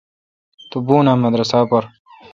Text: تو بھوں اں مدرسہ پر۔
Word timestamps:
تو 0.69 0.77
بھوں 0.85 1.01
اں 1.09 1.15
مدرسہ 1.23 1.59
پر۔ 1.69 1.83